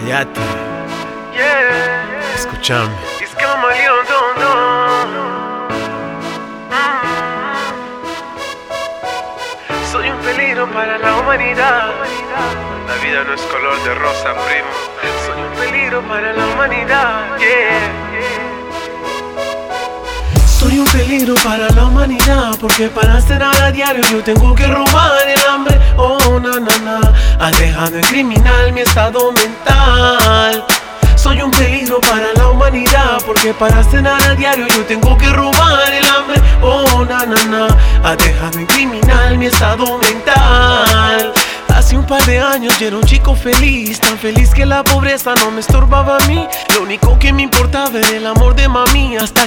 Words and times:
Cállate, 0.00 0.40
Yeah, 1.34 2.06
escúchame. 2.34 2.88
it's 3.20 3.34
camaleón, 3.34 4.06
don, 4.08 4.34
don. 4.40 5.08
Mm. 6.70 7.04
Soy 9.92 10.08
un 10.10 10.18
peligro 10.20 10.66
para 10.72 10.96
la 10.98 11.16
humanidad. 11.18 11.90
La 12.88 12.94
vida 13.04 13.24
no 13.24 13.34
es 13.34 13.42
color 13.42 13.76
de 13.84 13.94
rosa, 13.94 14.32
primo. 14.46 14.70
Soy 15.26 15.42
un 15.42 15.52
peligro 15.58 16.00
para 16.02 16.32
la 16.32 16.46
humanidad. 16.46 17.36
Yeah. 17.38 17.99
Peligro 21.10 21.34
para 21.42 21.68
la 21.70 21.86
humanidad 21.86 22.56
porque 22.60 22.86
para 22.86 23.20
cenar 23.20 23.60
a 23.64 23.72
diario 23.72 24.00
yo 24.12 24.22
tengo 24.22 24.54
que 24.54 24.64
robar 24.68 25.26
el 25.26 25.42
hambre. 25.50 25.76
Oh, 25.96 26.38
na, 26.38 26.60
na, 26.60 26.78
na. 26.84 27.00
Ha 27.40 27.50
dejado 27.50 27.96
en 27.96 28.02
criminal 28.02 28.72
mi 28.72 28.82
estado 28.82 29.32
mental. 29.32 30.64
Soy 31.16 31.42
un 31.42 31.50
peligro 31.50 32.00
para 32.00 32.32
la 32.36 32.46
humanidad 32.46 33.20
porque 33.26 33.52
para 33.52 33.82
cenar 33.82 34.22
a 34.22 34.36
diario 34.36 34.68
yo 34.68 34.84
tengo 34.84 35.18
que 35.18 35.28
robar 35.30 35.92
el 35.92 36.06
hambre. 36.06 36.40
Oh, 36.62 37.04
na, 37.04 37.26
na, 37.26 37.44
na. 37.44 37.66
Ha 38.04 38.14
dejado 38.14 38.60
en 38.60 38.66
criminal 38.66 39.36
mi 39.36 39.46
estado 39.46 39.98
mental. 39.98 41.32
Hace 41.74 41.96
un 41.96 42.06
par 42.06 42.24
de 42.24 42.38
años 42.38 42.78
yo 42.78 42.86
era 42.86 42.96
un 42.96 43.04
chico 43.04 43.34
feliz, 43.34 43.98
tan 43.98 44.16
feliz 44.16 44.50
que 44.50 44.64
la 44.64 44.84
pobreza 44.84 45.34
no 45.34 45.50
me 45.50 45.60
estorbaba 45.60 46.18
a 46.18 46.26
mí. 46.28 46.46
Lo 46.76 46.82
único 46.82 47.18
que 47.18 47.32
me 47.32 47.42
importaba 47.42 47.98
era 47.98 48.10
el 48.10 48.26
amor 48.26 48.39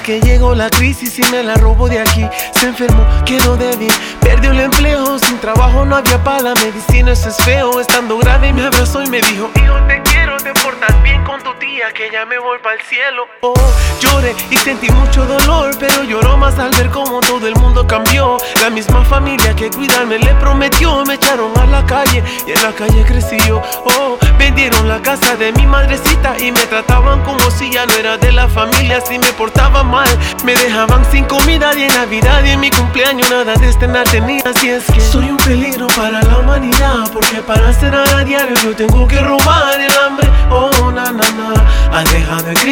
que 0.03 0.19
llegó 0.19 0.53
la 0.53 0.69
crisis 0.69 1.17
y 1.17 1.23
me 1.31 1.43
la 1.43 1.55
robó 1.55 1.87
de 1.87 1.99
aquí. 1.99 2.27
Se 2.59 2.67
enfermó, 2.67 3.05
quedó 3.25 3.55
débil, 3.55 3.91
perdió 4.19 4.51
el 4.51 4.59
empleo. 4.59 5.17
Sin 5.17 5.39
trabajo 5.39 5.85
no 5.85 5.95
había 5.95 6.21
para 6.23 6.41
la 6.41 6.53
medicina, 6.55 7.13
eso 7.13 7.29
es 7.29 7.37
feo. 7.37 7.79
Estando 7.79 8.17
grave 8.17 8.51
me 8.51 8.63
abrazó 8.63 9.01
y 9.01 9.09
me 9.09 9.21
dijo: 9.21 9.49
Hijo, 9.55 9.75
te 9.87 10.02
te 10.43 10.53
portas 10.55 11.01
bien 11.03 11.23
con 11.23 11.41
tu 11.41 11.53
tía, 11.53 11.93
que 11.93 12.11
ya 12.11 12.25
me 12.25 12.37
voy 12.37 12.57
para 12.61 12.75
el 12.75 12.81
cielo. 12.81 13.25
Oh, 13.41 13.53
lloré 14.01 14.35
y 14.49 14.57
sentí 14.57 14.89
mucho 14.91 15.25
dolor, 15.25 15.73
pero 15.79 16.03
lloró 16.03 16.35
más 16.35 16.59
al 16.59 16.69
ver 16.71 16.89
cómo 16.89 17.21
todo 17.21 17.47
el 17.47 17.55
mundo 17.55 17.87
cambió. 17.87 18.37
La 18.61 18.69
misma 18.69 19.05
familia 19.05 19.55
que 19.55 19.69
cuidarme 19.69 20.19
le 20.19 20.33
prometió, 20.35 21.05
me 21.05 21.13
echaron 21.13 21.57
a 21.57 21.65
la 21.67 21.85
calle 21.85 22.21
y 22.45 22.51
en 22.51 22.61
la 22.61 22.73
calle 22.73 23.05
crecí 23.05 23.37
yo. 23.47 23.61
Oh, 23.85 24.17
vendieron 24.37 24.89
la 24.89 25.01
casa 25.01 25.37
de 25.37 25.53
mi 25.53 25.65
madrecita 25.65 26.37
y 26.37 26.51
me 26.51 26.65
trataban 26.67 27.23
como 27.23 27.49
si 27.49 27.71
ya 27.71 27.85
no 27.85 27.93
era 27.93 28.17
de 28.17 28.33
la 28.33 28.49
familia. 28.49 28.99
Si 28.99 29.17
me 29.17 29.31
portaba 29.33 29.81
mal, 29.83 30.09
me 30.43 30.55
dejaban 30.55 31.09
sin 31.09 31.23
comida 31.23 31.71
y 31.73 31.83
en 31.83 31.95
Navidad 31.95 32.43
y 32.43 32.49
en 32.49 32.59
mi 32.59 32.69
cumpleaños 32.69 33.29
nada 33.31 33.55
de 33.55 33.69
estrenar 33.69 34.09
tenía. 34.09 34.43
Así 34.43 34.69
es 34.69 34.83
que 34.91 34.99
soy 34.99 35.29
un 35.29 35.37
peligro 35.37 35.87
para 35.87 36.21
la 36.21 36.39
humanidad 36.39 37.09
porque 37.13 37.37
para 37.37 37.71
cenar 37.71 38.09
a 38.13 38.25
diario 38.25 38.55
yo 38.61 38.75
tengo 38.75 39.07
que 39.07 39.19
robar 39.21 39.79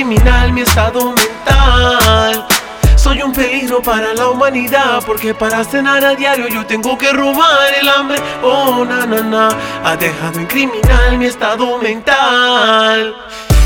criminal 0.01 0.51
mi 0.51 0.61
estado 0.61 1.13
mental. 1.13 2.47
Soy 2.95 3.21
un 3.21 3.31
peligro 3.31 3.83
para 3.83 4.15
la 4.15 4.29
humanidad 4.29 5.03
porque 5.05 5.35
para 5.35 5.63
cenar 5.63 6.03
a 6.03 6.15
diario 6.15 6.47
yo 6.47 6.65
tengo 6.65 6.97
que 6.97 7.11
robar 7.13 7.71
el 7.79 7.87
hambre. 7.87 8.17
Oh, 8.41 8.83
na, 8.83 9.05
na, 9.05 9.21
na. 9.21 9.49
Ha 9.83 9.95
dejado 9.95 10.39
en 10.39 10.47
criminal 10.47 11.19
mi 11.19 11.27
estado 11.27 11.77
mental. 11.77 13.15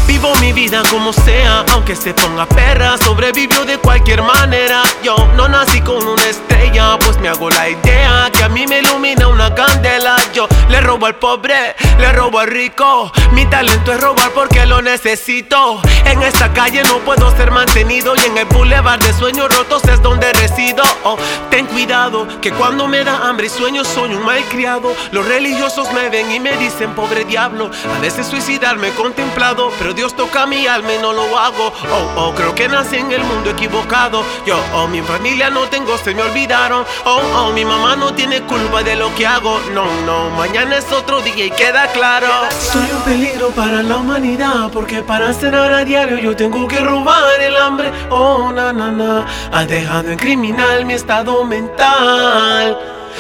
Vivo 0.08 0.36
mi 0.42 0.52
vida 0.52 0.84
como 0.92 1.14
sea, 1.14 1.64
aunque 1.72 1.96
se 1.96 2.14
ponga 2.14 2.46
perra, 2.46 2.98
sobrevivió 2.98 3.64
de 3.64 3.78
cualquier 3.78 4.22
manera. 4.22 4.84
Yo 5.04 5.16
no 5.38 5.48
nací 5.48 5.80
con 5.80 6.06
una 6.06 6.26
estrella, 6.26 7.00
pues 7.00 7.18
me 7.20 7.30
hago 7.30 7.50
la 7.50 7.70
idea 7.70 8.15
mí 8.56 8.66
me 8.68 8.80
ilumina 8.80 9.28
una 9.28 9.54
candela. 9.54 10.16
Yo 10.34 10.48
le 10.70 10.80
robo 10.80 11.08
al 11.08 11.16
pobre, 11.16 11.76
le 12.00 12.12
robo 12.14 12.40
al 12.40 12.48
rico. 12.48 13.12
Mi 13.34 13.46
talento 13.48 13.92
es 13.92 14.00
robar 14.00 14.32
porque 14.32 14.66
lo 14.66 14.82
necesito. 14.82 15.82
En 16.06 16.24
esta 16.24 16.54
calle 16.54 16.82
no 16.84 17.00
puedo 17.00 17.36
ser 17.36 17.52
mantenido 17.52 18.16
y 18.16 18.20
en 18.22 18.38
el 18.38 18.46
boulevard 18.46 19.02
de 19.02 19.12
sueños 19.12 19.54
rotos 19.54 19.84
es 19.84 20.02
donde 20.02 20.32
resido. 20.32 20.84
Oh, 21.04 21.18
ten 21.50 21.65
cuidado 21.76 22.26
que 22.40 22.54
cuando 22.54 22.88
me 22.88 23.04
da 23.04 23.28
hambre 23.28 23.48
y 23.48 23.50
sueño 23.50 23.84
soy 23.84 24.16
un 24.16 24.24
malcriado. 24.24 24.96
Los 25.12 25.28
religiosos 25.28 25.92
me 25.92 26.08
ven 26.08 26.32
y 26.32 26.40
me 26.40 26.56
dicen 26.56 26.96
pobre 26.96 27.26
diablo. 27.26 27.70
A 27.94 28.00
veces 28.00 28.28
suicidarme 28.28 28.92
contemplado, 28.92 29.70
pero 29.78 29.94
Dios 29.94 30.16
toca 30.16 30.46
mi 30.46 30.68
alma 30.68 30.94
y 30.94 31.00
no 31.00 31.12
lo 31.12 31.38
hago. 31.38 31.74
Oh, 31.92 32.22
oh, 32.22 32.34
creo 32.34 32.56
que 32.56 32.70
nací 32.70 32.96
en 32.96 33.12
el 33.12 33.26
mundo 33.26 33.50
equivocado. 33.50 34.24
Yo, 34.46 34.58
oh, 34.74 34.88
mi 34.88 35.02
familia 35.02 35.50
no 35.50 35.64
tengo, 35.64 35.98
se 35.98 36.16
me 36.16 36.22
olvidaron. 36.22 36.86
Oh, 37.04 37.22
oh, 37.36 37.52
mi 37.52 37.66
mamá 37.66 37.98
no 37.98 38.14
tiene 38.14 38.42
culpa 38.44 38.82
de 38.82 38.96
lo 38.96 39.14
que 39.14 39.28
hago. 39.28 39.60
No, 39.74 39.86
no, 40.06 40.30
mañana 40.30 40.78
es 40.78 40.90
otro 40.94 41.20
día 41.20 41.46
y 41.48 41.52
queda 41.52 41.88
claro. 41.88 42.28
Soy 42.58 42.90
un 42.90 43.02
peligro 43.02 43.50
para 43.50 43.84
la 43.84 43.98
humanidad 43.98 44.72
porque 44.72 45.02
para 45.02 45.34
cenar 45.34 45.74
a 45.74 45.84
diario 45.84 46.20
yo 46.20 46.38
tengo 46.38 46.70
que 46.70 46.80
robar 46.80 47.42
el 47.42 47.58
hambre. 47.58 47.92
Oh, 48.10 48.50
na, 48.54 48.72
na, 48.72 48.92
na. 48.92 49.26
Ha 49.52 49.66
dejado 49.66 50.10
en 50.10 50.18
criminal 50.18 50.86
mi 50.86 50.94
estado 50.94 51.44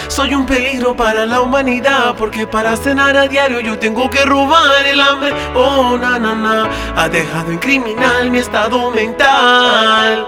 Soy 0.07 0.33
un 0.33 0.45
peligro 0.45 0.95
para 0.95 1.25
la 1.25 1.41
humanidad 1.41 2.15
porque 2.17 2.47
para 2.47 2.75
cenar 2.75 3.17
a 3.17 3.27
diario 3.27 3.59
yo 3.59 3.77
tengo 3.77 4.09
que 4.09 4.23
robar 4.23 4.85
el 4.85 4.99
hambre. 5.01 5.33
Oh, 5.53 5.97
na, 5.97 6.19
na, 6.19 6.33
na. 6.35 6.69
Ha 6.95 7.09
dejado 7.09 7.51
en 7.51 7.57
criminal 7.57 8.29
mi 8.31 8.39
estado 8.39 8.91
mental. 8.91 10.27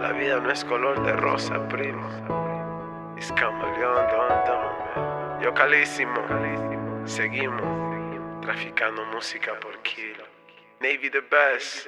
La 0.00 0.12
vida 0.12 0.40
no 0.40 0.50
es 0.50 0.64
color 0.64 1.04
de 1.04 1.12
rosa, 1.12 1.66
primo. 1.68 2.08
Es 3.16 3.30
camaleón, 3.32 4.06
don, 4.10 4.28
don. 4.46 5.40
Yo 5.42 5.52
calísimo. 5.54 6.20
Seguimos 7.04 7.62
traficando 8.40 9.04
música 9.06 9.52
por 9.60 9.78
kilo. 9.82 10.24
Navy 10.80 11.10
the 11.10 11.20
best. 11.20 11.86